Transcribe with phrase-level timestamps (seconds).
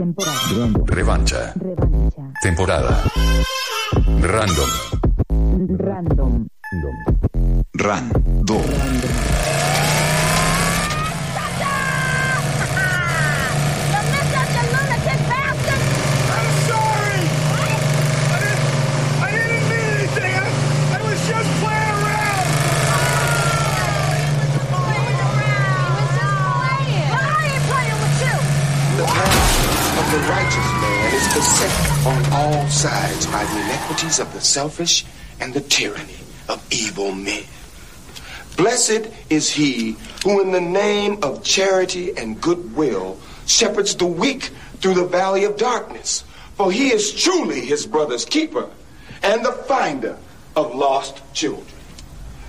[0.00, 0.32] Temporada.
[0.86, 1.52] Revancha.
[1.60, 2.32] Revancha.
[2.40, 3.02] Temporada.
[4.22, 4.70] Random.
[5.76, 6.46] Random.
[7.74, 9.29] Random.
[31.40, 35.06] Beset on all sides by the inequities of the selfish
[35.40, 36.18] and the tyranny
[36.50, 37.42] of evil men.
[38.58, 44.92] Blessed is he who, in the name of charity and goodwill, shepherds the weak through
[44.92, 46.24] the valley of darkness.
[46.56, 48.68] For he is truly his brother's keeper
[49.22, 50.18] and the finder
[50.54, 51.64] of lost children.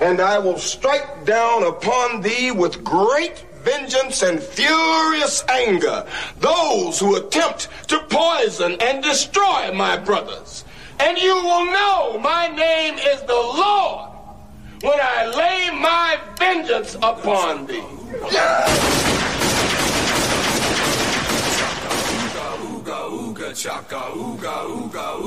[0.00, 6.06] And I will strike down upon thee with great vengeance and furious anger
[6.38, 10.64] those who attempt to poison and destroy my brothers.
[11.00, 14.10] And you will know my name is the Lord
[14.82, 17.82] when I lay my vengeance upon thee.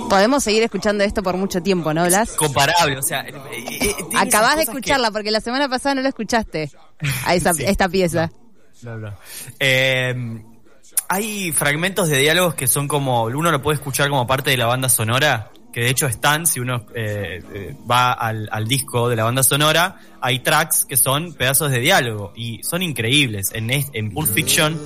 [0.10, 2.32] Podemos seguir escuchando esto por mucho tiempo, ¿no, Blas?
[2.32, 3.22] Comparable, o sea.
[3.22, 6.72] eh, eh, eh, Acabás de escucharla porque la semana pasada no la escuchaste
[7.26, 7.64] a esa, Sí.
[7.66, 8.30] esta pieza.
[8.30, 9.14] que- No, no.
[9.60, 10.44] Eh,
[11.08, 13.24] hay fragmentos de diálogos que son como.
[13.24, 15.52] Uno lo puede escuchar como parte de la banda sonora.
[15.74, 19.44] Que de hecho están, si uno eh, eh, va al, al disco de la banda
[19.44, 23.52] sonora, hay tracks que son pedazos de diálogo y son increíbles.
[23.54, 24.82] En, en Pulp Fiction,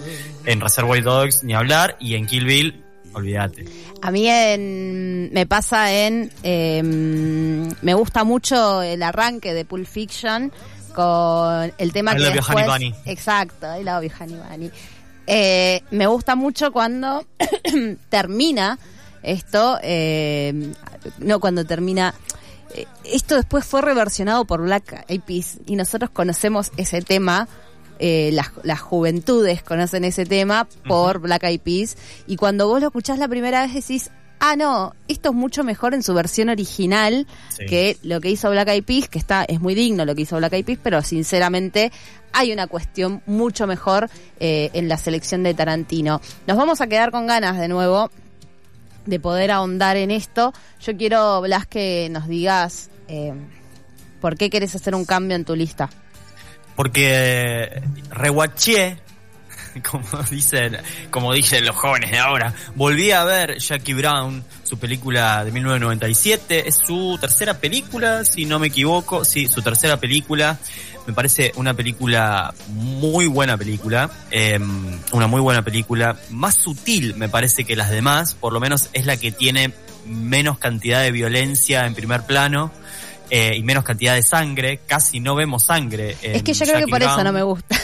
[0.46, 2.83] en Reservoir Dogs, ni hablar, y en Kill Bill,
[3.14, 3.66] olvídate.
[4.02, 6.32] A mí en- me pasa en...
[6.44, 10.52] eh, me gusta mucho el arranque de Pulp Fiction
[10.94, 12.66] con el tema I que love después...
[12.68, 12.96] Bunny.
[13.06, 14.72] Exacto, I love you, Honey Bunny.
[15.26, 17.26] Eh, me gusta mucho cuando
[18.10, 18.78] termina
[19.22, 20.72] esto, eh,
[21.20, 22.14] no cuando termina...
[22.76, 27.48] eh, Esto después fue reversionado por Black Eyed Peas y nosotros conocemos ese tema
[28.06, 31.96] eh, las, las juventudes conocen ese tema por Black Eyed Peas
[32.28, 34.10] y cuando vos lo escuchás la primera vez decís,
[34.40, 37.66] ah no, esto es mucho mejor en su versión original Sí.
[37.66, 40.36] que lo que hizo Black Eyed Peas, que está es muy digno lo que hizo
[40.36, 41.94] Black Eyed Peas, pero sinceramente
[42.34, 44.10] hay una cuestión mucho mejor
[44.42, 46.20] eh, en la selección de Tarantino.
[46.46, 48.12] Nos vamos a quedar con ganas de nuevo
[49.06, 50.52] de poder ahondar en esto.
[50.82, 53.32] Yo quiero, Blas, que nos digas eh,
[54.20, 55.90] por qué querés hacer un cambio en tu lista.
[56.76, 58.98] Porque rewatché,
[59.90, 60.78] como dicen,
[61.10, 66.68] como dicen los jóvenes de ahora, volví a ver Jackie Brown, su película de 1997,
[66.68, 70.58] es su tercera película, si no me equivoco, sí, su tercera película,
[71.06, 74.60] me parece una película muy buena película, eh,
[75.12, 79.06] una muy buena película, más sutil me parece que las demás, por lo menos es
[79.06, 79.74] la que tiene
[80.06, 82.72] menos cantidad de violencia en primer plano.
[83.36, 86.16] Eh, y menos cantidad de sangre, casi no vemos sangre.
[86.22, 87.76] es que yo creo que por eso no me gusta.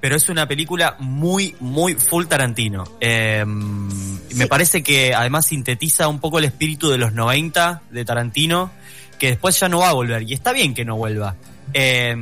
[0.00, 2.84] pero es una película muy, muy full Tarantino.
[3.00, 8.70] Eh, Me parece que además sintetiza un poco el espíritu de los 90 de Tarantino,
[9.18, 10.22] que después ya no va a volver.
[10.22, 11.34] Y está bien que no vuelva.
[11.72, 12.14] Eh,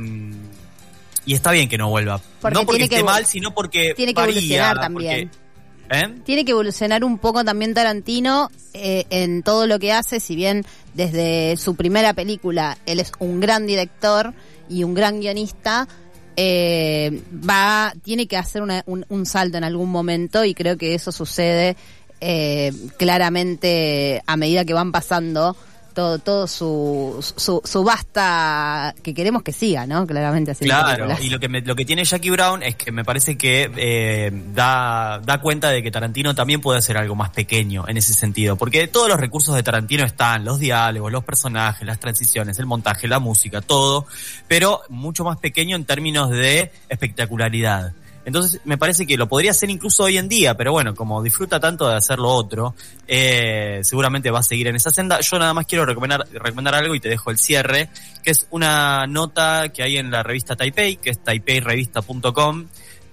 [1.25, 2.19] y está bien que no vuelva.
[2.41, 5.29] Porque no porque esté mal, sino porque tiene que varía, evolucionar también.
[5.29, 5.42] porque-
[5.89, 6.15] ¿Eh?
[6.25, 10.65] Tiene que evolucionar un poco también Tarantino eh, en todo lo que hace, si bien
[10.93, 14.33] desde su primera película él es un gran director
[14.69, 15.87] y un gran guionista,
[16.35, 20.95] eh, va tiene que hacer una- un, un salto en algún momento y creo que
[20.95, 21.75] eso sucede
[22.21, 25.55] eh, claramente a medida que van pasando
[25.93, 30.05] todo todo su, su, su basta que queremos que siga, ¿no?
[30.07, 30.65] Claramente así.
[30.65, 33.71] Claro, y lo que, me- lo que tiene Jackie Brown es que me parece que
[33.77, 38.13] eh, da, da cuenta de que Tarantino también puede hacer algo más pequeño en ese
[38.13, 42.65] sentido, porque todos los recursos de Tarantino están, los diálogos, los personajes, las transiciones, el
[42.65, 44.05] montaje, la música, todo,
[44.47, 47.93] pero mucho más pequeño en términos de espectacularidad.
[48.25, 51.59] Entonces me parece que lo podría hacer incluso hoy en día, pero bueno, como disfruta
[51.59, 52.73] tanto de hacer lo otro,
[53.07, 55.19] eh, seguramente va a seguir en esa senda.
[55.19, 57.89] Yo nada más quiero recomendar, recomendar algo y te dejo el cierre,
[58.23, 62.65] que es una nota que hay en la revista Taipei, que es taipeirevista.com,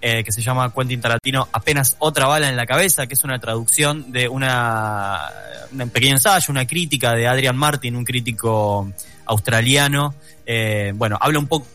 [0.02, 3.38] eh, que se llama Quentin Tarantino apenas otra bala en la cabeza, que es una
[3.38, 5.28] traducción de una,
[5.72, 8.90] un pequeño ensayo, una crítica de Adrian Martin, un crítico
[9.26, 10.14] australiano.
[10.46, 11.66] Eh, bueno, habla un poco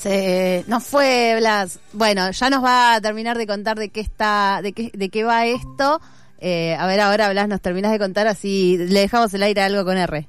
[0.00, 1.78] Se nos fue Blas.
[1.92, 5.24] Bueno, ya nos va a terminar de contar de qué está, de qué, de qué
[5.24, 6.00] va esto.
[6.38, 9.66] Eh, a ver, ahora Blas, nos terminas de contar así le dejamos el aire a
[9.66, 10.26] algo con R.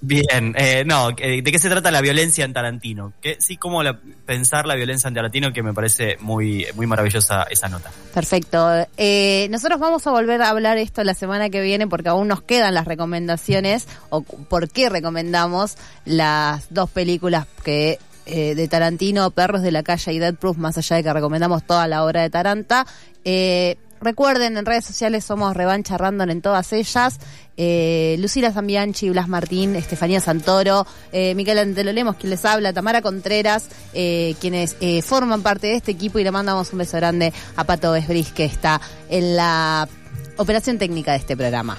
[0.00, 3.14] Bien, eh, no, eh, ¿de qué se trata la violencia en Tarantino?
[3.20, 7.46] Que, sí, cómo la- pensar la violencia en Tarantino, que me parece muy, muy maravillosa
[7.50, 7.90] esa nota.
[8.14, 8.86] Perfecto.
[8.96, 12.42] Eh, nosotros vamos a volver a hablar esto la semana que viene porque aún nos
[12.42, 19.62] quedan las recomendaciones o por qué recomendamos las dos películas que eh, de Tarantino, Perros
[19.62, 22.30] de la Calle y Dead Proof, más allá de que recomendamos toda la obra de
[22.30, 22.86] Taranta.
[23.24, 27.18] Eh, recuerden, en redes sociales somos Revancha Random en todas ellas.
[27.56, 33.68] Eh, Lucila Zambianchi, Blas Martín, Estefanía Santoro, eh, Miquel Antelolemos, quien les habla, Tamara Contreras,
[33.94, 37.64] eh, quienes eh, forman parte de este equipo y le mandamos un beso grande a
[37.64, 39.88] Pato Besbris, que está en la
[40.36, 41.78] operación técnica de este programa.